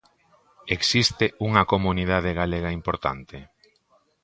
Existe 0.77 1.25
unha 1.47 1.63
comunidade 1.73 2.31
galega 2.39 2.75
importante? 2.79 3.37